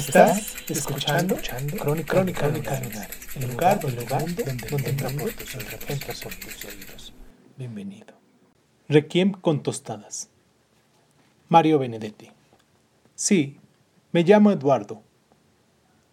Estás 0.00 0.56
escuchando, 0.66 1.36
Crónica, 1.78 2.14
Crónica, 2.14 2.46
el 2.46 2.54
lugar, 2.54 3.10
el 3.36 3.50
lugar 3.50 3.80
donde, 3.80 4.44
donde 4.70 4.88
entra 4.88 5.10
por 5.10 5.30
tus, 5.30 5.52
por 6.22 6.34
tus 6.36 6.64
oídos. 6.64 7.12
Bienvenido. 7.58 8.14
Requiem 8.88 9.32
con 9.32 9.62
tostadas. 9.62 10.30
Mario 11.50 11.78
Benedetti. 11.78 12.30
Sí, 13.14 13.58
me 14.12 14.22
llamo 14.22 14.50
Eduardo. 14.50 15.02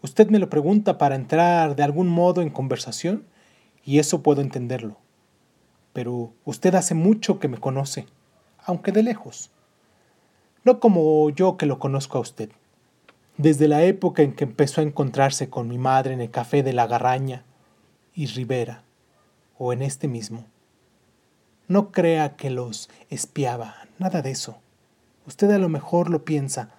Usted 0.01 0.27
me 0.27 0.39
lo 0.39 0.49
pregunta 0.49 0.97
para 0.97 1.15
entrar 1.15 1.77
de 1.77 1.83
algún 1.83 2.09
modo 2.09 2.41
en 2.41 2.49
conversación 2.49 3.25
y 3.85 3.99
eso 3.99 4.21
puedo 4.21 4.41
entenderlo. 4.41 4.97
Pero 5.93 6.33
usted 6.43 6.75
hace 6.75 6.93
mucho 6.93 7.39
que 7.39 7.47
me 7.47 7.57
conoce, 7.57 8.05
aunque 8.65 8.91
de 8.91 9.03
lejos. 9.03 9.49
No 10.65 10.81
como 10.81 11.29
yo 11.29 11.55
que 11.55 11.65
lo 11.65 11.79
conozco 11.79 12.17
a 12.17 12.21
usted 12.21 12.49
desde 13.37 13.67
la 13.67 13.83
época 13.83 14.23
en 14.23 14.33
que 14.33 14.45
empezó 14.45 14.81
a 14.81 14.83
encontrarse 14.83 15.49
con 15.49 15.67
mi 15.67 15.77
madre 15.77 16.13
en 16.13 16.21
el 16.21 16.31
café 16.31 16.63
de 16.63 16.73
la 16.73 16.87
Garraña 16.87 17.43
y 18.15 18.25
Rivera, 18.25 18.83
o 19.59 19.73
en 19.73 19.83
este 19.83 20.07
mismo. 20.07 20.45
No 21.67 21.91
crea 21.91 22.35
que 22.35 22.49
los 22.49 22.89
espiaba, 23.09 23.75
nada 23.99 24.21
de 24.21 24.31
eso. 24.31 24.57
Usted 25.27 25.51
a 25.51 25.59
lo 25.59 25.69
mejor 25.69 26.09
lo 26.09 26.25
piensa, 26.25 26.71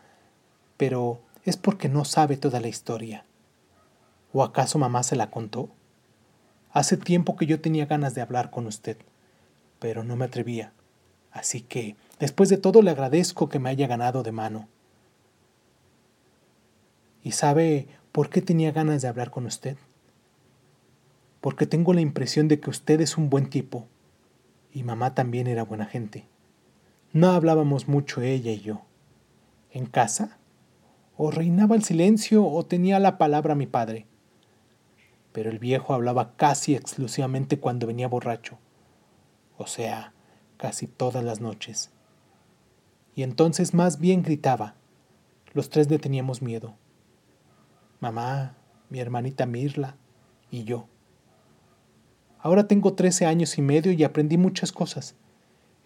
pero 0.76 1.20
es 1.44 1.56
porque 1.56 1.88
no 1.88 2.04
sabe 2.04 2.36
toda 2.36 2.60
la 2.60 2.68
historia. 2.68 3.24
¿O 4.32 4.42
acaso 4.42 4.78
mamá 4.78 5.02
se 5.02 5.16
la 5.16 5.30
contó? 5.30 5.70
Hace 6.72 6.96
tiempo 6.96 7.36
que 7.36 7.46
yo 7.46 7.60
tenía 7.60 7.86
ganas 7.86 8.14
de 8.14 8.20
hablar 8.20 8.50
con 8.50 8.66
usted, 8.66 8.96
pero 9.78 10.02
no 10.02 10.16
me 10.16 10.24
atrevía. 10.24 10.72
Así 11.30 11.60
que, 11.60 11.96
después 12.18 12.48
de 12.48 12.56
todo, 12.56 12.82
le 12.82 12.90
agradezco 12.90 13.48
que 13.48 13.58
me 13.58 13.70
haya 13.70 13.86
ganado 13.86 14.22
de 14.22 14.32
mano. 14.32 14.68
¿Y 17.28 17.32
sabe 17.32 17.88
por 18.10 18.30
qué 18.30 18.40
tenía 18.40 18.72
ganas 18.72 19.02
de 19.02 19.08
hablar 19.08 19.30
con 19.30 19.44
usted? 19.44 19.76
Porque 21.42 21.66
tengo 21.66 21.92
la 21.92 22.00
impresión 22.00 22.48
de 22.48 22.58
que 22.58 22.70
usted 22.70 23.02
es 23.02 23.18
un 23.18 23.28
buen 23.28 23.50
tipo 23.50 23.86
y 24.72 24.82
mamá 24.82 25.14
también 25.14 25.46
era 25.46 25.62
buena 25.62 25.84
gente. 25.84 26.24
No 27.12 27.32
hablábamos 27.32 27.86
mucho 27.86 28.22
ella 28.22 28.50
y 28.50 28.60
yo. 28.60 28.80
¿En 29.70 29.84
casa? 29.84 30.38
O 31.18 31.30
reinaba 31.30 31.76
el 31.76 31.84
silencio 31.84 32.46
o 32.46 32.64
tenía 32.64 32.98
la 32.98 33.18
palabra 33.18 33.54
mi 33.54 33.66
padre. 33.66 34.06
Pero 35.32 35.50
el 35.50 35.58
viejo 35.58 35.92
hablaba 35.92 36.34
casi 36.34 36.74
exclusivamente 36.74 37.60
cuando 37.60 37.86
venía 37.86 38.08
borracho. 38.08 38.56
O 39.58 39.66
sea, 39.66 40.14
casi 40.56 40.86
todas 40.86 41.22
las 41.22 41.42
noches. 41.42 41.90
Y 43.14 43.22
entonces 43.22 43.74
más 43.74 44.00
bien 44.00 44.22
gritaba. 44.22 44.76
Los 45.52 45.68
tres 45.68 45.90
le 45.90 45.98
teníamos 45.98 46.40
miedo 46.40 46.74
mamá, 48.00 48.54
mi 48.90 49.00
hermanita 49.00 49.46
Mirla 49.46 49.96
y 50.50 50.64
yo. 50.64 50.86
Ahora 52.40 52.68
tengo 52.68 52.94
13 52.94 53.26
años 53.26 53.58
y 53.58 53.62
medio 53.62 53.92
y 53.92 54.04
aprendí 54.04 54.38
muchas 54.38 54.72
cosas, 54.72 55.16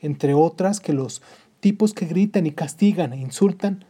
entre 0.01 0.35
otras 0.35 0.81
que 0.81 0.93
los 0.93 1.23
tipos 1.61 1.95
que 1.95 2.07
gritan 2.07 2.47
y 2.47 2.53
castigan 2.53 3.13
e 3.13 3.19
insultan 3.19 3.85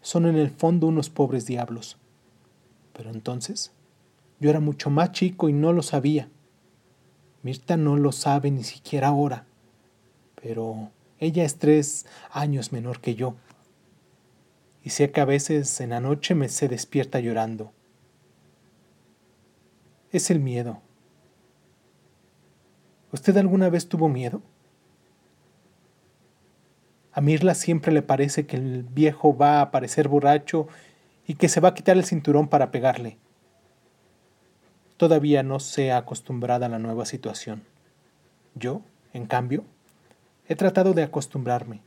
son 0.00 0.26
en 0.26 0.36
el 0.36 0.50
fondo 0.50 0.86
unos 0.86 1.10
pobres 1.10 1.46
diablos. 1.46 1.96
Pero 2.92 3.10
entonces, 3.10 3.72
yo 4.38 4.50
era 4.50 4.60
mucho 4.60 4.90
más 4.90 5.12
chico 5.12 5.48
y 5.48 5.52
no 5.52 5.72
lo 5.72 5.82
sabía. 5.82 6.28
Mirta 7.42 7.76
no 7.76 7.96
lo 7.96 8.12
sabe 8.12 8.50
ni 8.50 8.62
siquiera 8.62 9.08
ahora, 9.08 9.46
pero 10.40 10.90
ella 11.18 11.44
es 11.44 11.56
tres 11.56 12.06
años 12.30 12.72
menor 12.72 13.00
que 13.00 13.14
yo 13.14 13.34
y 14.84 14.90
sé 14.90 15.10
que 15.10 15.22
a 15.22 15.24
veces 15.24 15.80
en 15.80 15.90
la 15.90 16.00
noche 16.00 16.34
me 16.34 16.50
se 16.50 16.68
despierta 16.68 17.18
llorando. 17.18 17.72
Es 20.12 20.30
el 20.30 20.40
miedo. 20.40 20.82
¿Usted 23.10 23.34
alguna 23.38 23.70
vez 23.70 23.88
tuvo 23.88 24.10
miedo? 24.10 24.42
A 27.12 27.22
Mirla 27.22 27.54
siempre 27.54 27.92
le 27.92 28.02
parece 28.02 28.46
que 28.46 28.56
el 28.56 28.82
viejo 28.82 29.34
va 29.34 29.58
a 29.58 29.62
aparecer 29.62 30.08
borracho 30.08 30.68
y 31.26 31.36
que 31.36 31.48
se 31.48 31.60
va 31.60 31.70
a 31.70 31.74
quitar 31.74 31.96
el 31.96 32.04
cinturón 32.04 32.48
para 32.48 32.70
pegarle. 32.70 33.16
Todavía 34.98 35.42
no 35.42 35.60
se 35.60 35.92
ha 35.92 35.96
acostumbrada 35.96 36.66
a 36.66 36.68
la 36.68 36.78
nueva 36.78 37.06
situación. 37.06 37.62
Yo, 38.54 38.82
en 39.14 39.26
cambio, 39.26 39.64
he 40.46 40.56
tratado 40.56 40.92
de 40.92 41.04
acostumbrarme. 41.04 41.80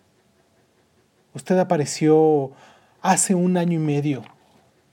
Usted 1.35 1.59
apareció 1.59 2.53
hace 3.07 3.35
un 3.35 3.55
año 3.55 3.79
y 3.79 3.81
medio, 3.81 4.23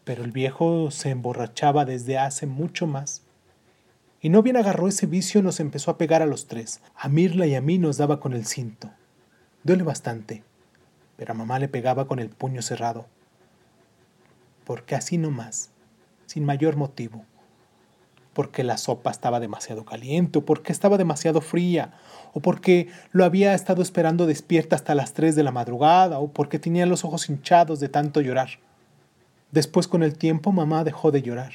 pero 0.04 0.22
el 0.22 0.30
viejo 0.30 0.92
se 0.92 1.10
emborrachaba 1.10 1.84
desde 1.84 2.16
hace 2.16 2.46
mucho 2.46 2.86
más. 2.86 3.22
Y 4.20 4.28
no 4.28 4.40
bien 4.40 4.56
agarró 4.56 4.86
ese 4.86 5.06
vicio, 5.06 5.42
nos 5.42 5.58
empezó 5.58 5.90
a 5.90 5.98
pegar 5.98 6.22
a 6.22 6.26
los 6.26 6.46
tres. 6.46 6.80
A 6.94 7.08
Mirla 7.08 7.48
y 7.48 7.56
a 7.56 7.60
mí 7.60 7.76
nos 7.76 7.96
daba 7.96 8.20
con 8.20 8.32
el 8.32 8.46
cinto. 8.46 8.88
Duele 9.64 9.82
bastante, 9.82 10.44
pero 11.16 11.32
a 11.32 11.34
mamá 11.34 11.58
le 11.58 11.66
pegaba 11.66 12.06
con 12.06 12.20
el 12.20 12.30
puño 12.30 12.62
cerrado. 12.62 13.06
Porque 14.64 14.94
así 14.94 15.18
no 15.18 15.32
más, 15.32 15.70
sin 16.26 16.44
mayor 16.44 16.76
motivo. 16.76 17.24
Porque 18.34 18.64
la 18.64 18.76
sopa 18.76 19.10
estaba 19.10 19.40
demasiado 19.40 19.84
caliente, 19.84 20.40
o 20.40 20.44
porque 20.44 20.72
estaba 20.72 20.98
demasiado 20.98 21.40
fría, 21.40 21.94
o 22.34 22.40
porque 22.40 22.88
lo 23.12 23.24
había 23.24 23.54
estado 23.54 23.80
esperando 23.80 24.26
despierta 24.26 24.76
hasta 24.76 24.94
las 24.94 25.14
3 25.14 25.36
de 25.36 25.42
la 25.42 25.52
madrugada, 25.52 26.18
o 26.18 26.28
porque 26.28 26.58
tenía 26.58 26.84
los 26.84 27.04
ojos 27.04 27.30
hinchados 27.30 27.80
de 27.80 27.88
tanto 27.88 28.20
llorar. 28.20 28.58
Después 29.52 29.88
con 29.88 30.02
el 30.02 30.18
tiempo 30.18 30.52
mamá 30.52 30.84
dejó 30.84 31.10
de 31.12 31.22
llorar. 31.22 31.52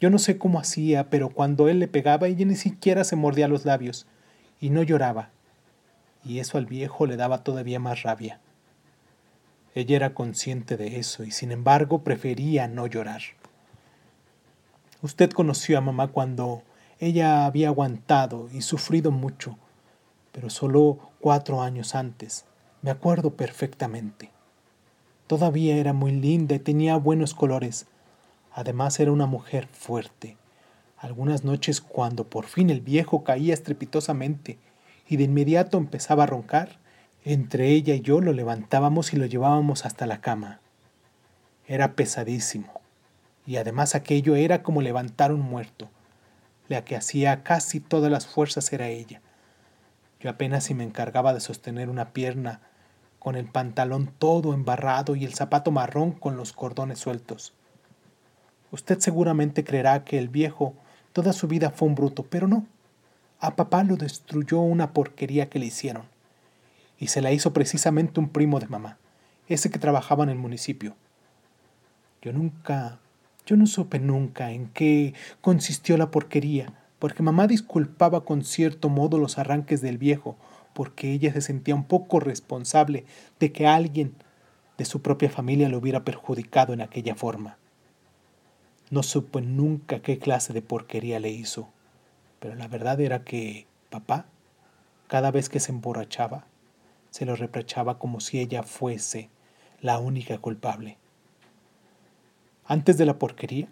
Yo 0.00 0.10
no 0.10 0.18
sé 0.18 0.38
cómo 0.38 0.58
hacía, 0.58 1.10
pero 1.10 1.28
cuando 1.28 1.68
él 1.68 1.78
le 1.78 1.88
pegaba 1.88 2.26
ella 2.26 2.44
ni 2.46 2.56
siquiera 2.56 3.04
se 3.04 3.16
mordía 3.16 3.46
los 3.46 3.64
labios, 3.64 4.06
y 4.60 4.70
no 4.70 4.82
lloraba. 4.82 5.30
Y 6.24 6.38
eso 6.38 6.58
al 6.58 6.66
viejo 6.66 7.06
le 7.06 7.16
daba 7.16 7.44
todavía 7.44 7.78
más 7.78 8.02
rabia. 8.02 8.40
Ella 9.74 9.96
era 9.96 10.14
consciente 10.14 10.76
de 10.76 10.98
eso 10.98 11.24
y 11.24 11.32
sin 11.32 11.50
embargo 11.50 12.04
prefería 12.04 12.68
no 12.68 12.86
llorar. 12.86 13.22
Usted 15.04 15.32
conoció 15.32 15.76
a 15.76 15.82
mamá 15.82 16.08
cuando 16.08 16.62
ella 16.98 17.44
había 17.44 17.68
aguantado 17.68 18.48
y 18.50 18.62
sufrido 18.62 19.10
mucho, 19.10 19.58
pero 20.32 20.48
solo 20.48 21.10
cuatro 21.20 21.60
años 21.60 21.94
antes. 21.94 22.46
Me 22.80 22.90
acuerdo 22.90 23.34
perfectamente. 23.36 24.30
Todavía 25.26 25.76
era 25.76 25.92
muy 25.92 26.12
linda 26.12 26.54
y 26.54 26.58
tenía 26.58 26.96
buenos 26.96 27.34
colores. 27.34 27.84
Además 28.50 28.98
era 28.98 29.12
una 29.12 29.26
mujer 29.26 29.68
fuerte. 29.72 30.38
Algunas 30.96 31.44
noches 31.44 31.82
cuando 31.82 32.24
por 32.24 32.46
fin 32.46 32.70
el 32.70 32.80
viejo 32.80 33.24
caía 33.24 33.52
estrepitosamente 33.52 34.56
y 35.06 35.18
de 35.18 35.24
inmediato 35.24 35.76
empezaba 35.76 36.22
a 36.22 36.28
roncar, 36.28 36.78
entre 37.24 37.68
ella 37.68 37.94
y 37.94 38.00
yo 38.00 38.22
lo 38.22 38.32
levantábamos 38.32 39.12
y 39.12 39.18
lo 39.18 39.26
llevábamos 39.26 39.84
hasta 39.84 40.06
la 40.06 40.22
cama. 40.22 40.60
Era 41.66 41.92
pesadísimo. 41.92 42.83
Y 43.46 43.56
además 43.56 43.94
aquello 43.94 44.36
era 44.36 44.62
como 44.62 44.82
levantar 44.82 45.32
un 45.32 45.40
muerto. 45.40 45.90
La 46.68 46.84
que 46.84 46.96
hacía 46.96 47.42
casi 47.42 47.80
todas 47.80 48.10
las 48.10 48.26
fuerzas 48.26 48.72
era 48.72 48.88
ella. 48.88 49.20
Yo 50.20 50.30
apenas 50.30 50.64
si 50.64 50.74
me 50.74 50.84
encargaba 50.84 51.34
de 51.34 51.40
sostener 51.40 51.90
una 51.90 52.12
pierna 52.12 52.60
con 53.18 53.36
el 53.36 53.46
pantalón 53.46 54.10
todo 54.18 54.54
embarrado 54.54 55.16
y 55.16 55.24
el 55.24 55.34
zapato 55.34 55.70
marrón 55.70 56.12
con 56.12 56.36
los 56.36 56.52
cordones 56.52 56.98
sueltos. 56.98 57.54
Usted 58.70 58.98
seguramente 58.98 59.64
creerá 59.64 60.04
que 60.04 60.18
el 60.18 60.28
viejo 60.28 60.74
toda 61.12 61.32
su 61.32 61.46
vida 61.46 61.70
fue 61.70 61.88
un 61.88 61.94
bruto, 61.94 62.24
pero 62.24 62.48
no. 62.48 62.66
A 63.38 63.56
papá 63.56 63.84
lo 63.84 63.96
destruyó 63.96 64.60
una 64.60 64.92
porquería 64.92 65.48
que 65.48 65.58
le 65.58 65.66
hicieron. 65.66 66.04
Y 66.98 67.06
se 67.06 67.22
la 67.22 67.32
hizo 67.32 67.52
precisamente 67.52 68.20
un 68.20 68.28
primo 68.28 68.60
de 68.60 68.66
mamá, 68.66 68.98
ese 69.48 69.70
que 69.70 69.78
trabajaba 69.78 70.24
en 70.24 70.30
el 70.30 70.38
municipio. 70.38 70.96
Yo 72.20 72.32
nunca, 72.32 72.98
yo 73.46 73.56
no 73.56 73.66
supe 73.66 73.98
nunca 73.98 74.52
en 74.52 74.68
qué 74.68 75.14
consistió 75.40 75.96
la 75.96 76.10
porquería, 76.10 76.72
porque 76.98 77.22
mamá 77.22 77.46
disculpaba 77.46 78.24
con 78.24 78.44
cierto 78.44 78.88
modo 78.88 79.18
los 79.18 79.38
arranques 79.38 79.82
del 79.82 79.98
viejo, 79.98 80.36
porque 80.72 81.12
ella 81.12 81.32
se 81.32 81.42
sentía 81.42 81.74
un 81.74 81.84
poco 81.84 82.20
responsable 82.20 83.04
de 83.38 83.52
que 83.52 83.66
alguien 83.66 84.14
de 84.78 84.84
su 84.84 85.02
propia 85.02 85.30
familia 85.30 85.68
lo 85.68 85.78
hubiera 85.78 86.04
perjudicado 86.04 86.72
en 86.72 86.80
aquella 86.80 87.14
forma. 87.14 87.58
No 88.90 89.02
supo 89.02 89.40
nunca 89.40 90.00
qué 90.00 90.18
clase 90.18 90.52
de 90.52 90.62
porquería 90.62 91.20
le 91.20 91.30
hizo, 91.30 91.68
pero 92.40 92.54
la 92.54 92.68
verdad 92.68 93.00
era 93.00 93.24
que 93.24 93.66
papá, 93.90 94.26
cada 95.06 95.30
vez 95.30 95.48
que 95.48 95.60
se 95.60 95.72
emborrachaba, 95.72 96.46
se 97.10 97.26
lo 97.26 97.36
reprochaba 97.36 97.98
como 97.98 98.20
si 98.20 98.40
ella 98.40 98.62
fuese 98.62 99.30
la 99.80 99.98
única 99.98 100.38
culpable. 100.38 100.98
Antes 102.66 102.96
de 102.96 103.04
la 103.04 103.18
porquería, 103.18 103.68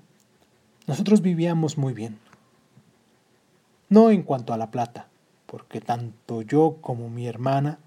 nosotros 0.86 1.22
vivíamos 1.22 1.78
muy 1.78 1.94
bien. 1.94 2.18
No 3.88 4.10
en 4.10 4.22
cuanto 4.22 4.52
a 4.52 4.58
la 4.58 4.70
plata, 4.70 5.08
porque 5.46 5.80
tanto 5.80 6.42
yo 6.42 6.76
como 6.82 7.08
mi 7.08 7.26
hermana 7.26 7.78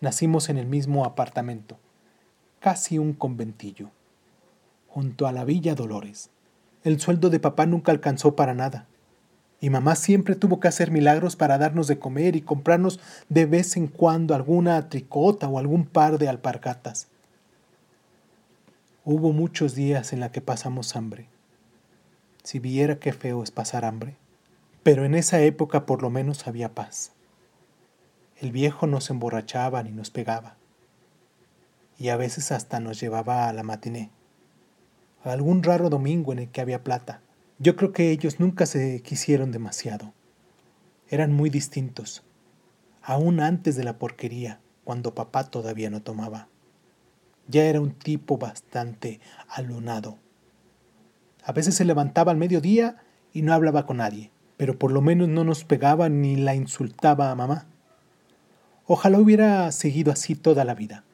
nacimos 0.00 0.48
en 0.48 0.56
el 0.56 0.66
mismo 0.66 1.04
apartamento, 1.04 1.76
casi 2.60 2.98
un 2.98 3.12
conventillo, 3.12 3.90
junto 4.88 5.26
a 5.26 5.32
la 5.32 5.44
Villa 5.44 5.74
Dolores. 5.74 6.30
El 6.82 6.98
sueldo 6.98 7.28
de 7.28 7.40
papá 7.40 7.66
nunca 7.66 7.92
alcanzó 7.92 8.34
para 8.34 8.54
nada, 8.54 8.86
y 9.60 9.68
mamá 9.68 9.96
siempre 9.96 10.34
tuvo 10.34 10.60
que 10.60 10.68
hacer 10.68 10.90
milagros 10.90 11.36
para 11.36 11.58
darnos 11.58 11.88
de 11.88 11.98
comer 11.98 12.36
y 12.36 12.40
comprarnos 12.40 13.00
de 13.28 13.44
vez 13.44 13.76
en 13.76 13.86
cuando 13.86 14.34
alguna 14.34 14.88
tricota 14.88 15.46
o 15.46 15.58
algún 15.58 15.84
par 15.84 16.16
de 16.16 16.28
alpargatas. 16.28 17.08
Hubo 19.06 19.34
muchos 19.34 19.74
días 19.74 20.14
en 20.14 20.20
la 20.20 20.32
que 20.32 20.40
pasamos 20.40 20.96
hambre. 20.96 21.28
Si 22.42 22.58
viera 22.58 22.98
qué 22.98 23.12
feo 23.12 23.42
es 23.42 23.50
pasar 23.50 23.84
hambre. 23.84 24.16
Pero 24.82 25.04
en 25.04 25.14
esa 25.14 25.42
época 25.42 25.84
por 25.84 26.00
lo 26.00 26.08
menos 26.08 26.46
había 26.46 26.74
paz. 26.74 27.12
El 28.40 28.50
viejo 28.50 28.86
no 28.86 29.02
se 29.02 29.12
emborrachaba 29.12 29.82
ni 29.82 29.90
nos 29.90 30.10
pegaba. 30.10 30.56
Y 31.98 32.08
a 32.08 32.16
veces 32.16 32.50
hasta 32.50 32.80
nos 32.80 32.98
llevaba 32.98 33.46
a 33.46 33.52
la 33.52 33.62
matiné. 33.62 34.10
algún 35.22 35.62
raro 35.62 35.90
domingo 35.90 36.32
en 36.32 36.38
el 36.38 36.48
que 36.48 36.62
había 36.62 36.82
plata. 36.82 37.20
Yo 37.58 37.76
creo 37.76 37.92
que 37.92 38.10
ellos 38.10 38.40
nunca 38.40 38.64
se 38.64 39.02
quisieron 39.02 39.52
demasiado. 39.52 40.14
Eran 41.10 41.30
muy 41.30 41.50
distintos. 41.50 42.22
Aún 43.02 43.40
antes 43.40 43.76
de 43.76 43.84
la 43.84 43.98
porquería, 43.98 44.60
cuando 44.82 45.14
papá 45.14 45.50
todavía 45.50 45.90
no 45.90 46.00
tomaba. 46.00 46.48
Ya 47.48 47.64
era 47.64 47.80
un 47.80 47.92
tipo 47.92 48.38
bastante 48.38 49.20
alunado. 49.48 50.18
A 51.44 51.52
veces 51.52 51.74
se 51.74 51.84
levantaba 51.84 52.32
al 52.32 52.38
mediodía 52.38 52.96
y 53.32 53.42
no 53.42 53.52
hablaba 53.52 53.84
con 53.84 53.98
nadie, 53.98 54.30
pero 54.56 54.78
por 54.78 54.92
lo 54.92 55.02
menos 55.02 55.28
no 55.28 55.44
nos 55.44 55.64
pegaba 55.64 56.08
ni 56.08 56.36
la 56.36 56.54
insultaba 56.54 57.30
a 57.30 57.34
mamá. 57.34 57.66
Ojalá 58.86 59.18
hubiera 59.18 59.70
seguido 59.72 60.12
así 60.12 60.34
toda 60.34 60.64
la 60.64 60.74
vida. 60.74 61.04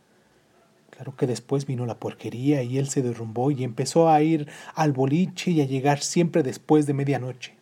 Claro 0.90 1.16
que 1.16 1.26
después 1.26 1.66
vino 1.66 1.86
la 1.86 1.98
porquería 1.98 2.62
y 2.62 2.78
él 2.78 2.88
se 2.88 3.00
derrumbó 3.00 3.50
y 3.50 3.64
empezó 3.64 4.10
a 4.10 4.20
ir 4.22 4.48
al 4.74 4.92
boliche 4.92 5.50
y 5.50 5.60
a 5.62 5.64
llegar 5.64 6.00
siempre 6.00 6.42
después 6.42 6.86
de 6.86 6.94
medianoche, 6.94 7.56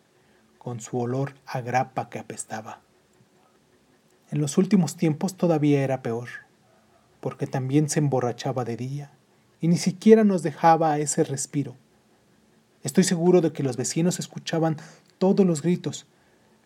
con 0.57 0.81
su 0.81 0.99
olor 0.99 1.35
a 1.45 1.61
grapa 1.61 2.09
que 2.09 2.19
apestaba. 2.19 2.81
En 4.29 4.41
los 4.41 4.57
últimos 4.57 4.97
tiempos 4.97 5.35
todavía 5.35 5.81
era 5.83 6.01
peor, 6.01 6.29
porque 7.19 7.47
también 7.47 7.89
se 7.89 7.99
emborrachaba 7.99 8.65
de 8.65 8.77
día 8.77 9.11
y 9.61 9.67
ni 9.67 9.77
siquiera 9.77 10.23
nos 10.23 10.43
dejaba 10.43 10.97
ese 10.99 11.23
respiro. 11.23 11.75
Estoy 12.83 13.03
seguro 13.03 13.41
de 13.41 13.51
que 13.51 13.63
los 13.63 13.75
vecinos 13.75 14.19
escuchaban 14.19 14.77
todos 15.17 15.45
los 15.45 15.61
gritos, 15.61 16.07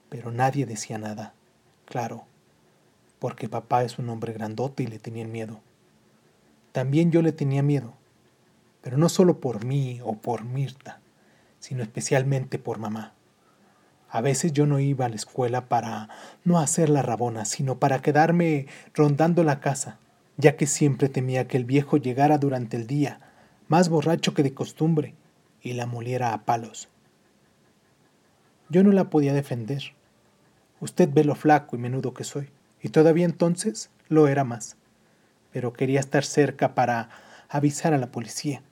pero 0.09 0.31
nadie 0.31 0.65
decía 0.65 0.97
nada. 0.97 1.33
Claro, 1.85 2.25
porque 3.19 3.49
papá 3.49 3.83
es 3.83 3.97
un 3.97 4.09
hombre 4.09 4.33
grandote 4.33 4.83
y 4.83 4.87
le 4.87 4.99
tenían 4.99 5.31
miedo. 5.31 5.59
También 6.71 7.11
yo 7.11 7.21
le 7.21 7.31
tenía 7.31 7.63
miedo, 7.63 7.93
pero 8.81 8.97
no 8.97 9.09
solo 9.09 9.39
por 9.39 9.65
mí 9.65 10.01
o 10.03 10.17
por 10.17 10.43
Mirta, 10.43 10.99
sino 11.59 11.81
especialmente 11.81 12.59
por 12.59 12.77
mamá. 12.77 13.13
A 14.09 14.21
veces 14.21 14.53
yo 14.53 14.67
no 14.67 14.79
iba 14.79 15.05
a 15.05 15.09
la 15.09 15.15
escuela 15.15 15.65
para 15.67 16.09
no 16.43 16.59
hacer 16.59 16.89
la 16.89 17.01
rabona, 17.01 17.45
sino 17.45 17.79
para 17.79 18.01
quedarme 18.01 18.67
rondando 18.93 19.43
la 19.43 19.59
casa, 19.59 19.97
ya 20.37 20.55
que 20.55 20.67
siempre 20.67 21.09
temía 21.09 21.47
que 21.47 21.57
el 21.57 21.65
viejo 21.65 21.97
llegara 21.97 22.37
durante 22.37 22.77
el 22.77 22.87
día, 22.87 23.19
más 23.67 23.89
borracho 23.89 24.33
que 24.33 24.43
de 24.43 24.53
costumbre, 24.53 25.15
y 25.61 25.73
la 25.73 25.85
moliera 25.85 26.33
a 26.33 26.43
palos. 26.43 26.89
Yo 28.69 28.83
no 28.83 28.91
la 28.91 29.09
podía 29.09 29.33
defender. 29.33 29.93
Usted 30.79 31.09
ve 31.11 31.23
lo 31.23 31.35
flaco 31.35 31.75
y 31.75 31.79
menudo 31.79 32.13
que 32.13 32.23
soy, 32.23 32.49
y 32.81 32.89
todavía 32.89 33.25
entonces 33.25 33.89
lo 34.09 34.27
era 34.27 34.43
más. 34.43 34.75
Pero 35.51 35.73
quería 35.73 35.99
estar 35.99 36.25
cerca 36.25 36.75
para 36.75 37.09
avisar 37.47 37.93
a 37.93 37.97
la 37.97 38.11
policía. 38.11 38.63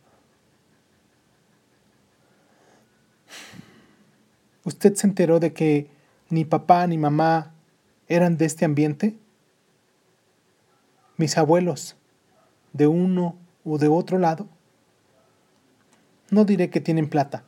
¿Usted 4.63 4.95
se 4.95 5.07
enteró 5.07 5.39
de 5.39 5.53
que 5.53 5.89
ni 6.29 6.45
papá 6.45 6.85
ni 6.87 6.97
mamá 6.97 7.53
eran 8.07 8.37
de 8.37 8.45
este 8.45 8.65
ambiente? 8.65 9.15
Mis 11.21 11.37
abuelos, 11.37 11.97
de 12.73 12.87
uno 12.87 13.35
o 13.63 13.77
de 13.77 13.87
otro 13.87 14.17
lado, 14.17 14.47
no 16.31 16.45
diré 16.45 16.71
que 16.71 16.81
tienen 16.81 17.07
plata, 17.07 17.43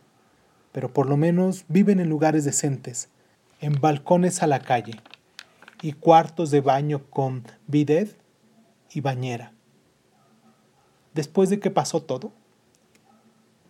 pero 0.72 0.94
por 0.94 1.10
lo 1.10 1.18
menos 1.18 1.66
viven 1.70 2.00
en 2.00 2.08
lugares 2.08 2.46
decentes, 2.46 3.10
en 3.62 3.82
balcones 3.82 4.44
a 4.44 4.46
la 4.46 4.60
calle 4.60 5.02
y 5.82 5.94
cuartos 5.94 6.52
de 6.52 6.62
baño 6.62 7.10
con 7.10 7.46
bidet 7.66 8.16
y 8.92 9.02
bañera. 9.02 9.54
Después 11.16 11.50
de 11.50 11.60
que 11.60 11.72
pasó 11.72 12.04
todo, 12.04 12.32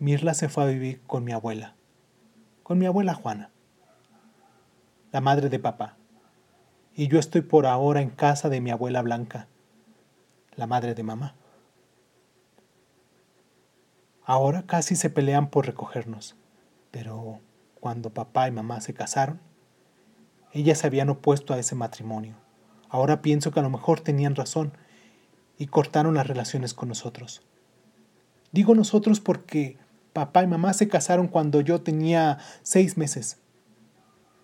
Mirla 0.00 0.34
se 0.34 0.50
fue 0.50 0.64
a 0.64 0.66
vivir 0.66 1.00
con 1.06 1.24
mi 1.24 1.32
abuela, 1.32 1.76
con 2.62 2.78
mi 2.78 2.84
abuela 2.84 3.14
Juana, 3.14 3.48
la 5.12 5.22
madre 5.22 5.48
de 5.48 5.60
papá, 5.60 5.96
y 6.94 7.08
yo 7.08 7.18
estoy 7.18 7.40
por 7.40 7.64
ahora 7.64 8.02
en 8.02 8.10
casa 8.10 8.50
de 8.50 8.60
mi 8.60 8.70
abuela 8.70 9.00
Blanca, 9.00 9.48
la 10.56 10.66
madre 10.66 10.94
de 10.94 11.02
mamá. 11.02 11.34
Ahora 14.24 14.62
casi 14.62 14.96
se 14.96 15.10
pelean 15.10 15.50
por 15.50 15.66
recogernos, 15.66 16.36
pero 16.90 17.40
cuando 17.78 18.10
papá 18.10 18.48
y 18.48 18.52
mamá 18.52 18.80
se 18.80 18.94
casaron, 18.94 19.40
ellas 20.52 20.78
se 20.78 20.86
habían 20.86 21.10
opuesto 21.10 21.52
a 21.52 21.58
ese 21.58 21.74
matrimonio. 21.74 22.36
Ahora 22.88 23.20
pienso 23.20 23.50
que 23.50 23.60
a 23.60 23.62
lo 23.62 23.70
mejor 23.70 24.00
tenían 24.00 24.36
razón 24.36 24.72
y 25.58 25.66
cortaron 25.66 26.14
las 26.14 26.26
relaciones 26.26 26.72
con 26.74 26.88
nosotros. 26.88 27.42
Digo 28.52 28.74
nosotros 28.74 29.20
porque 29.20 29.76
papá 30.12 30.44
y 30.44 30.46
mamá 30.46 30.72
se 30.72 30.88
casaron 30.88 31.28
cuando 31.28 31.60
yo 31.60 31.82
tenía 31.82 32.38
seis 32.62 32.96
meses. 32.96 33.38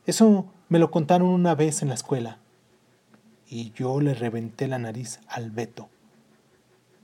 Eso 0.04 0.52
me 0.68 0.78
lo 0.78 0.90
contaron 0.90 1.28
una 1.28 1.54
vez 1.54 1.82
en 1.82 1.88
la 1.88 1.94
escuela 1.94 2.38
y 3.46 3.72
yo 3.72 4.00
le 4.00 4.14
reventé 4.14 4.68
la 4.68 4.78
nariz 4.78 5.20
al 5.28 5.50
Beto. 5.50 5.88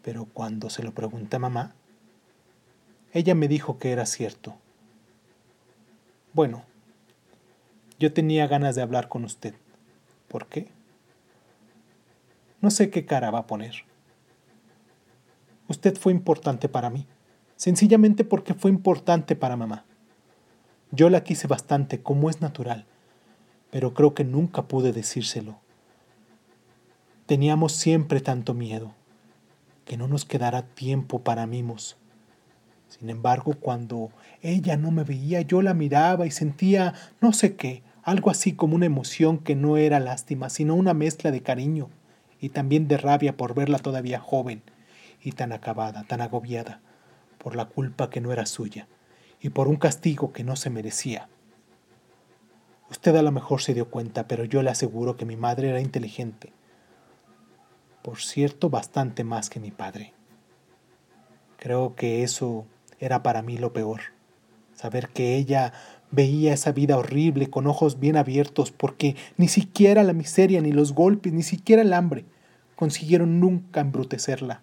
Pero 0.07 0.27
cuando 0.27 0.71
se 0.71 0.85
lo 0.85 0.95
pregunté 0.95 1.35
a 1.35 1.41
mamá, 1.41 1.75
ella 3.13 3.35
me 3.35 3.49
dijo 3.49 3.81
que 3.81 3.91
era 3.91 4.07
cierto. 4.07 4.55
Bueno, 6.33 6.63
yo 7.99 8.13
tenía 8.13 8.47
ganas 8.47 8.77
de 8.77 8.83
hablar 8.83 9.09
con 9.09 9.25
usted. 9.25 9.57
¿Por 10.29 10.47
qué? 10.47 10.69
No 12.61 12.71
sé 12.71 12.89
qué 12.89 13.05
cara 13.05 13.33
va 13.33 13.41
a 13.41 13.47
poner. 13.49 13.75
Usted 15.67 15.97
fue 15.99 16.13
importante 16.13 16.69
para 16.69 16.89
mí, 16.89 17.05
sencillamente 17.57 18.23
porque 18.23 18.55
fue 18.55 18.71
importante 18.71 19.35
para 19.35 19.57
mamá. 19.57 19.85
Yo 20.93 21.11
la 21.11 21.25
quise 21.25 21.49
bastante, 21.49 22.01
como 22.01 22.31
es 22.31 22.41
natural, 22.41 22.87
pero 23.73 23.93
creo 23.93 24.15
que 24.15 24.23
nunca 24.23 24.69
pude 24.69 24.93
decírselo. 24.93 25.59
Teníamos 27.27 27.73
siempre 27.73 28.21
tanto 28.21 28.55
miedo, 28.55 28.95
que 29.87 29.97
no 29.97 30.09
nos 30.09 30.27
quedara 30.27 30.63
tiempo 30.63 31.23
para 31.23 31.47
mimos 31.47 31.97
sin 32.89 33.11
embargo, 33.11 33.55
cuando 33.55 34.11
ella 34.43 34.77
no 34.77 34.91
me 34.91 35.05
veía, 35.05 35.41
yo 35.43 35.61
la 35.61 35.75
miraba 35.75 36.27
y 36.27 36.31
sentía 36.31 36.95
no 37.21 37.33
sé 37.33 37.57
qué, 37.57 37.83
algo 38.03 38.31
así 38.31 38.53
como 38.53 38.77
una 38.77 38.87
emoción 38.87 39.39
que 39.39 39.57
no 39.57 39.77
era 39.77 40.01
lástima, 40.01 40.49
sino 40.49 40.75
una 40.75 40.95
mezcla 40.95 41.31
de 41.31 41.43
cariño 41.43 41.91
y 42.41 42.51
también 42.51 42.87
de 42.89 42.97
rabia 42.97 43.37
por 43.37 43.55
verla 43.55 43.79
todavía 43.79 44.21
joven 44.21 44.63
y 45.23 45.33
tan 45.33 45.53
acabada, 45.53 46.05
tan 46.05 46.21
agobiada, 46.21 46.81
por 47.39 47.57
la 47.57 47.67
culpa 47.67 48.09
que 48.09 48.21
no 48.21 48.33
era 48.33 48.47
suya 48.47 48.87
y 49.41 49.51
por 49.51 49.69
un 49.69 49.77
castigo 49.77 50.33
que 50.33 50.45
no 50.45 50.57
se 50.57 50.71
merecía. 50.71 51.29
Usted 52.89 53.17
a 53.17 53.23
lo 53.23 53.33
mejor 53.33 53.63
se 53.63 53.75
dio 53.75 53.91
cuenta, 53.91 54.29
pero 54.29 54.45
yo 54.45 54.63
le 54.63 54.71
aseguro 54.71 55.17
que 55.17 55.27
mi 55.27 55.37
madre 55.37 55.71
era 55.71 55.81
inteligente. 55.81 56.53
Por 58.07 58.23
cierto, 58.23 58.71
bastante 58.71 59.23
más 59.23 59.51
que 59.51 59.61
mi 59.61 59.71
padre. 59.71 60.15
Creo 61.59 61.95
que 61.95 62.23
eso 62.23 62.65
era 62.99 63.23
para 63.23 63.43
mí 63.43 63.59
lo 63.59 63.75
peor. 63.75 64.01
Saber 64.73 65.09
que 65.09 65.37
ella 65.37 65.73
Veía 66.11 66.55
esa 66.55 66.73
vida 66.73 66.97
horrible 66.97 67.51
con 67.51 67.67
ojos 67.67 67.99
bien 67.99 68.17
abiertos 68.17 68.71
porque 68.71 69.17
ni 69.37 69.49
siquiera 69.49 70.05
la 70.05 70.13
miseria, 70.13 70.61
ni 70.61 70.71
los 70.71 70.93
golpes, 70.93 71.33
ni 71.33 71.43
siquiera 71.43 71.83
el 71.83 71.93
hambre 71.93 72.25
consiguieron 72.77 73.41
nunca 73.41 73.81
embrutecerla. 73.81 74.63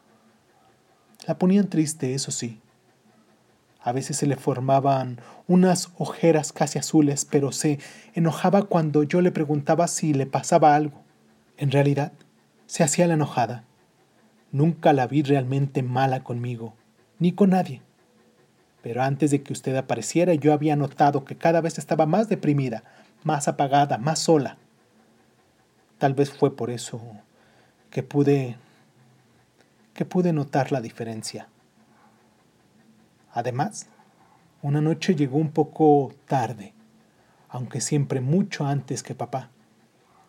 La 1.27 1.37
ponían 1.37 1.69
triste, 1.69 2.13
eso 2.13 2.31
sí. 2.31 2.61
A 3.81 3.91
veces 3.91 4.17
se 4.17 4.27
le 4.27 4.37
formaban 4.37 5.19
unas 5.47 5.89
ojeras 5.97 6.53
casi 6.53 6.79
azules, 6.79 7.25
pero 7.25 7.51
se 7.51 7.79
enojaba 8.13 8.63
cuando 8.63 9.03
yo 9.03 9.19
le 9.19 9.31
preguntaba 9.31 9.87
si 9.87 10.13
le 10.13 10.25
pasaba 10.25 10.75
algo. 10.75 11.01
En 11.57 11.71
realidad, 11.71 12.13
se 12.73 12.83
hacía 12.83 13.05
la 13.05 13.13
enojada. 13.13 13.65
Nunca 14.51 14.93
la 14.93 15.05
vi 15.05 15.21
realmente 15.21 15.83
mala 15.83 16.23
conmigo, 16.23 16.73
ni 17.19 17.31
con 17.31 17.51
nadie. 17.51 17.83
Pero 18.81 19.03
antes 19.03 19.29
de 19.29 19.43
que 19.43 19.53
usted 19.53 19.75
apareciera 19.75 20.33
yo 20.33 20.53
había 20.53 20.75
notado 20.75 21.23
que 21.23 21.37
cada 21.37 21.61
vez 21.61 21.77
estaba 21.77 22.07
más 22.07 22.29
deprimida, 22.29 22.83
más 23.23 23.47
apagada, 23.47 23.99
más 23.99 24.17
sola. 24.17 24.57
Tal 25.99 26.15
vez 26.15 26.31
fue 26.31 26.55
por 26.55 26.71
eso 26.71 26.99
que 27.91 28.01
pude 28.01 28.57
que 29.93 30.05
pude 30.05 30.33
notar 30.33 30.71
la 30.71 30.81
diferencia. 30.81 31.49
Además, 33.33 33.85
una 34.63 34.81
noche 34.81 35.13
llegó 35.13 35.37
un 35.37 35.51
poco 35.51 36.11
tarde, 36.25 36.73
aunque 37.49 37.81
siempre 37.81 38.19
mucho 38.19 38.65
antes 38.65 39.03
que 39.03 39.13
papá, 39.13 39.51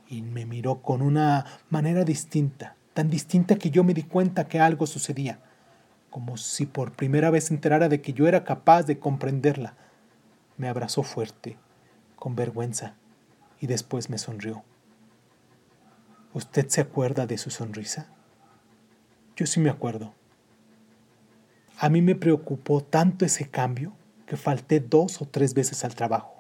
y 0.08 0.22
me 0.22 0.46
miró 0.46 0.82
con 0.82 1.02
una 1.02 1.46
manera 1.70 2.04
distinta, 2.04 2.76
tan 2.92 3.10
distinta 3.10 3.56
que 3.56 3.70
yo 3.70 3.84
me 3.84 3.94
di 3.94 4.02
cuenta 4.02 4.48
que 4.48 4.60
algo 4.60 4.86
sucedía 4.86 5.40
como 6.14 6.36
si 6.36 6.64
por 6.64 6.92
primera 6.92 7.28
vez 7.30 7.50
enterara 7.50 7.88
de 7.88 8.00
que 8.00 8.12
yo 8.12 8.28
era 8.28 8.44
capaz 8.44 8.84
de 8.84 9.00
comprenderla. 9.00 9.74
Me 10.56 10.68
abrazó 10.68 11.02
fuerte, 11.02 11.56
con 12.14 12.36
vergüenza, 12.36 12.94
y 13.58 13.66
después 13.66 14.10
me 14.10 14.18
sonrió. 14.18 14.62
¿Usted 16.32 16.68
se 16.68 16.80
acuerda 16.80 17.26
de 17.26 17.36
su 17.36 17.50
sonrisa? 17.50 18.06
Yo 19.34 19.44
sí 19.46 19.58
me 19.58 19.70
acuerdo. 19.70 20.14
A 21.80 21.88
mí 21.88 22.00
me 22.00 22.14
preocupó 22.14 22.80
tanto 22.80 23.24
ese 23.24 23.50
cambio 23.50 23.92
que 24.24 24.36
falté 24.36 24.78
dos 24.78 25.20
o 25.20 25.26
tres 25.26 25.52
veces 25.52 25.84
al 25.84 25.96
trabajo. 25.96 26.33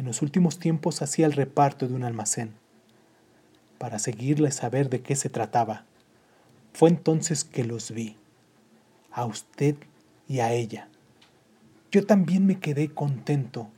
En 0.00 0.06
los 0.06 0.22
últimos 0.22 0.58
tiempos 0.58 1.02
hacía 1.02 1.26
el 1.26 1.34
reparto 1.34 1.86
de 1.86 1.92
un 1.92 2.04
almacén. 2.04 2.54
Para 3.76 3.98
seguirle 3.98 4.50
saber 4.50 4.88
de 4.88 5.02
qué 5.02 5.14
se 5.14 5.28
trataba, 5.28 5.84
fue 6.72 6.88
entonces 6.88 7.44
que 7.44 7.64
los 7.64 7.90
vi 7.90 8.16
a 9.12 9.26
usted 9.26 9.76
y 10.26 10.40
a 10.40 10.54
ella. 10.54 10.88
Yo 11.92 12.06
también 12.06 12.46
me 12.46 12.58
quedé 12.60 12.88
contento. 12.88 13.68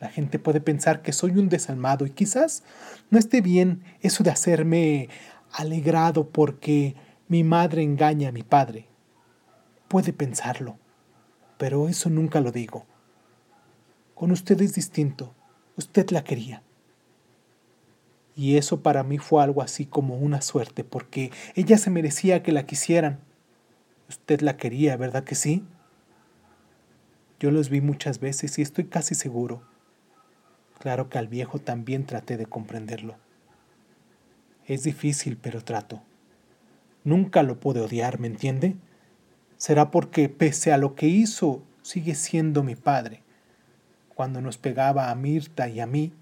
La 0.00 0.08
gente 0.08 0.40
puede 0.40 0.60
pensar 0.60 1.02
que 1.02 1.12
soy 1.12 1.38
un 1.38 1.48
desalmado 1.48 2.04
y 2.04 2.10
quizás 2.10 2.64
no 3.10 3.20
esté 3.20 3.40
bien 3.40 3.84
eso 4.00 4.24
de 4.24 4.30
hacerme 4.30 5.08
alegrado 5.52 6.30
porque 6.30 6.96
mi 7.28 7.44
madre 7.44 7.84
engaña 7.84 8.30
a 8.30 8.32
mi 8.32 8.42
padre. 8.42 8.88
Puede 9.86 10.12
pensarlo, 10.12 10.78
pero 11.58 11.88
eso 11.88 12.10
nunca 12.10 12.40
lo 12.40 12.50
digo. 12.50 12.86
Con 14.16 14.32
usted 14.32 14.60
es 14.60 14.74
distinto. 14.74 15.32
Usted 15.76 16.10
la 16.10 16.24
quería. 16.24 16.62
Y 18.36 18.56
eso 18.56 18.82
para 18.82 19.02
mí 19.02 19.18
fue 19.18 19.42
algo 19.42 19.62
así 19.62 19.86
como 19.86 20.16
una 20.16 20.40
suerte, 20.40 20.84
porque 20.84 21.30
ella 21.54 21.78
se 21.78 21.90
merecía 21.90 22.42
que 22.42 22.52
la 22.52 22.66
quisieran. 22.66 23.20
Usted 24.08 24.40
la 24.40 24.56
quería, 24.56 24.96
¿verdad 24.96 25.24
que 25.24 25.34
sí? 25.34 25.64
Yo 27.40 27.50
los 27.50 27.68
vi 27.68 27.80
muchas 27.80 28.20
veces 28.20 28.58
y 28.58 28.62
estoy 28.62 28.84
casi 28.84 29.14
seguro. 29.14 29.62
Claro 30.78 31.08
que 31.08 31.18
al 31.18 31.28
viejo 31.28 31.58
también 31.58 32.06
traté 32.06 32.36
de 32.36 32.46
comprenderlo. 32.46 33.16
Es 34.66 34.82
difícil, 34.82 35.36
pero 35.36 35.62
trato. 35.62 36.02
Nunca 37.04 37.42
lo 37.42 37.60
pude 37.60 37.80
odiar, 37.80 38.18
¿me 38.18 38.28
entiende? 38.28 38.76
Será 39.56 39.90
porque, 39.90 40.28
pese 40.28 40.72
a 40.72 40.78
lo 40.78 40.94
que 40.94 41.06
hizo, 41.06 41.62
sigue 41.82 42.14
siendo 42.14 42.62
mi 42.62 42.76
padre. 42.76 43.23
Cuando 44.14 44.40
nos 44.40 44.58
pegaba 44.58 45.10
a 45.10 45.14
Mirta 45.14 45.68
y 45.68 45.80
a 45.80 45.86
mí, 45.86 46.12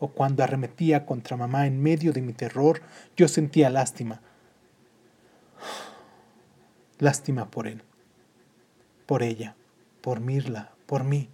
o 0.00 0.08
cuando 0.08 0.44
arremetía 0.44 1.06
contra 1.06 1.36
mamá 1.36 1.66
en 1.66 1.82
medio 1.82 2.12
de 2.12 2.22
mi 2.22 2.32
terror, 2.32 2.80
yo 3.16 3.28
sentía 3.28 3.70
lástima, 3.70 4.20
lástima 6.98 7.50
por 7.50 7.66
él, 7.66 7.82
por 9.06 9.22
ella, 9.22 9.56
por 10.00 10.20
Mirla, 10.20 10.72
por 10.86 11.04
mí. 11.04 11.28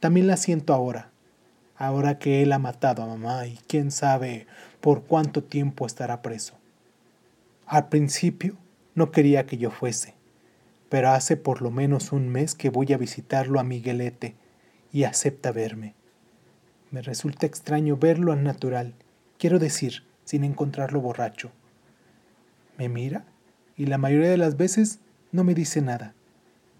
También 0.00 0.26
la 0.26 0.36
siento 0.36 0.72
ahora, 0.72 1.10
ahora 1.76 2.18
que 2.18 2.42
él 2.42 2.52
ha 2.52 2.58
matado 2.58 3.02
a 3.02 3.06
mamá 3.06 3.46
y 3.46 3.58
quién 3.66 3.90
sabe 3.90 4.46
por 4.80 5.04
cuánto 5.04 5.42
tiempo 5.42 5.86
estará 5.86 6.22
preso. 6.22 6.54
Al 7.66 7.88
principio 7.88 8.56
no 8.94 9.10
quería 9.10 9.46
que 9.46 9.58
yo 9.58 9.70
fuese, 9.70 10.14
pero 10.88 11.10
hace 11.10 11.36
por 11.36 11.62
lo 11.62 11.70
menos 11.70 12.12
un 12.12 12.28
mes 12.28 12.54
que 12.54 12.70
voy 12.70 12.92
a 12.92 12.98
visitarlo 12.98 13.58
a 13.58 13.64
Miguelete 13.64 14.36
y 14.94 15.02
acepta 15.02 15.50
verme. 15.50 15.96
Me 16.92 17.02
resulta 17.02 17.46
extraño 17.46 17.96
verlo 17.96 18.30
al 18.30 18.44
natural, 18.44 18.94
quiero 19.38 19.58
decir, 19.58 20.04
sin 20.24 20.44
encontrarlo 20.44 21.00
borracho. 21.00 21.50
Me 22.78 22.88
mira 22.88 23.24
y 23.76 23.86
la 23.86 23.98
mayoría 23.98 24.30
de 24.30 24.36
las 24.36 24.56
veces 24.56 25.00
no 25.32 25.42
me 25.42 25.54
dice 25.54 25.82
nada. 25.82 26.14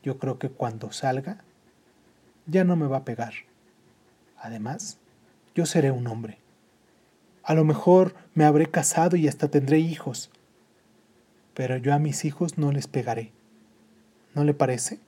Yo 0.04 0.20
creo 0.20 0.38
que 0.38 0.48
cuando 0.48 0.92
salga 0.92 1.42
ya 2.46 2.62
no 2.62 2.76
me 2.76 2.86
va 2.86 2.98
a 2.98 3.04
pegar. 3.04 3.34
Además, 4.38 4.98
yo 5.56 5.66
seré 5.66 5.90
un 5.90 6.06
hombre. 6.06 6.38
A 7.42 7.54
lo 7.54 7.64
mejor 7.64 8.14
me 8.32 8.44
habré 8.44 8.70
casado 8.70 9.16
y 9.16 9.26
hasta 9.26 9.48
tendré 9.48 9.80
hijos, 9.80 10.30
pero 11.52 11.78
yo 11.78 11.92
a 11.92 11.98
mis 11.98 12.24
hijos 12.24 12.58
no 12.58 12.70
les 12.70 12.86
pegaré. 12.86 13.32
¿No 14.36 14.44
le 14.44 14.54
parece? 14.54 15.00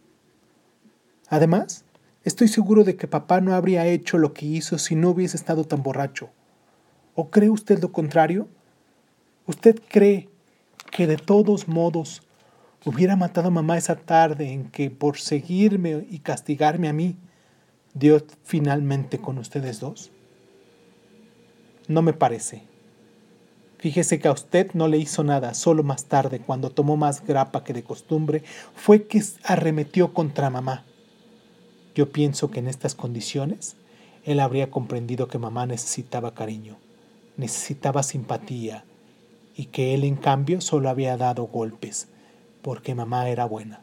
Además, 1.28 1.84
estoy 2.26 2.48
seguro 2.48 2.82
de 2.82 2.96
que 2.96 3.06
papá 3.06 3.40
no 3.40 3.54
habría 3.54 3.86
hecho 3.86 4.18
lo 4.18 4.34
que 4.34 4.46
hizo 4.46 4.78
si 4.78 4.96
no 4.96 5.10
hubiese 5.10 5.36
estado 5.36 5.64
tan 5.64 5.84
borracho. 5.84 6.30
¿O 7.14 7.30
cree 7.30 7.48
usted 7.48 7.80
lo 7.80 7.92
contrario? 7.92 8.48
¿Usted 9.46 9.80
cree 9.88 10.28
que 10.90 11.06
de 11.06 11.18
todos 11.18 11.68
modos 11.68 12.22
hubiera 12.84 13.14
matado 13.14 13.48
a 13.48 13.52
mamá 13.52 13.78
esa 13.78 13.94
tarde 13.94 14.52
en 14.52 14.70
que 14.70 14.90
por 14.90 15.18
seguirme 15.18 16.04
y 16.10 16.18
castigarme 16.18 16.88
a 16.88 16.92
mí, 16.92 17.16
dio 17.94 18.20
finalmente 18.42 19.18
con 19.18 19.38
ustedes 19.38 19.78
dos? 19.78 20.10
No 21.86 22.02
me 22.02 22.12
parece. 22.12 22.64
Fíjese 23.78 24.18
que 24.18 24.26
a 24.26 24.32
usted 24.32 24.72
no 24.74 24.88
le 24.88 24.98
hizo 24.98 25.22
nada, 25.22 25.54
solo 25.54 25.84
más 25.84 26.06
tarde, 26.06 26.40
cuando 26.40 26.70
tomó 26.70 26.96
más 26.96 27.24
grapa 27.24 27.62
que 27.62 27.72
de 27.72 27.84
costumbre, 27.84 28.42
fue 28.74 29.04
que 29.04 29.22
arremetió 29.44 30.12
contra 30.12 30.50
mamá. 30.50 30.84
Yo 31.96 32.12
pienso 32.12 32.50
que 32.50 32.58
en 32.58 32.68
estas 32.68 32.94
condiciones 32.94 33.74
él 34.26 34.40
habría 34.40 34.70
comprendido 34.70 35.28
que 35.28 35.38
mamá 35.38 35.64
necesitaba 35.64 36.34
cariño, 36.34 36.76
necesitaba 37.38 38.02
simpatía, 38.02 38.84
y 39.56 39.64
que 39.66 39.94
él 39.94 40.04
en 40.04 40.16
cambio 40.16 40.60
solo 40.60 40.90
había 40.90 41.16
dado 41.16 41.46
golpes, 41.46 42.08
porque 42.60 42.94
mamá 42.94 43.30
era 43.30 43.46
buena. 43.46 43.80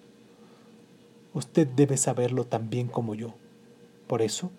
Usted 1.34 1.68
debe 1.68 1.98
saberlo 1.98 2.46
tan 2.46 2.70
bien 2.70 2.88
como 2.88 3.16
yo. 3.16 3.34
Por 4.06 4.22
eso, 4.22 4.52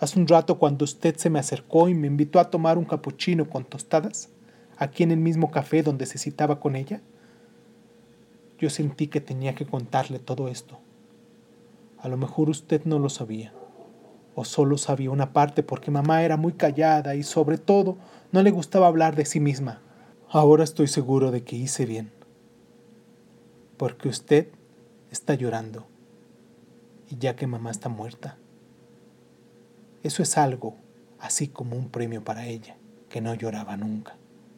hace 0.00 0.18
un 0.18 0.26
rato 0.26 0.58
cuando 0.58 0.84
usted 0.84 1.14
se 1.16 1.30
me 1.30 1.38
acercó 1.38 1.88
y 1.88 1.94
me 1.94 2.08
invitó 2.08 2.40
a 2.40 2.50
tomar 2.50 2.78
un 2.78 2.84
capuchino 2.84 3.48
con 3.48 3.64
tostadas, 3.64 4.28
aquí 4.76 5.04
en 5.04 5.12
el 5.12 5.20
mismo 5.20 5.52
café 5.52 5.84
donde 5.84 6.06
se 6.06 6.18
citaba 6.18 6.58
con 6.58 6.74
ella, 6.74 7.00
yo 8.58 8.70
sentí 8.70 9.06
que 9.06 9.20
tenía 9.20 9.54
que 9.54 9.66
contarle 9.66 10.18
todo 10.18 10.48
esto. 10.48 10.80
A 12.02 12.08
lo 12.08 12.16
mejor 12.16 12.50
usted 12.50 12.84
no 12.84 12.98
lo 12.98 13.08
sabía, 13.08 13.52
o 14.34 14.44
solo 14.44 14.76
sabía 14.76 15.12
una 15.12 15.32
parte 15.32 15.62
porque 15.62 15.92
mamá 15.92 16.24
era 16.24 16.36
muy 16.36 16.52
callada 16.52 17.14
y 17.14 17.22
sobre 17.22 17.58
todo 17.58 17.96
no 18.32 18.42
le 18.42 18.50
gustaba 18.50 18.88
hablar 18.88 19.14
de 19.14 19.24
sí 19.24 19.38
misma. 19.38 19.80
Ahora 20.28 20.64
estoy 20.64 20.88
seguro 20.88 21.30
de 21.30 21.44
que 21.44 21.54
hice 21.54 21.86
bien, 21.86 22.10
porque 23.76 24.08
usted 24.08 24.48
está 25.12 25.34
llorando, 25.34 25.86
y 27.08 27.18
ya 27.18 27.36
que 27.36 27.46
mamá 27.46 27.70
está 27.70 27.88
muerta, 27.88 28.36
eso 30.02 30.24
es 30.24 30.36
algo 30.36 30.74
así 31.20 31.46
como 31.46 31.76
un 31.76 31.88
premio 31.88 32.24
para 32.24 32.46
ella, 32.46 32.76
que 33.08 33.20
no 33.20 33.34
lloraba 33.34 33.76
nunca. 33.76 34.16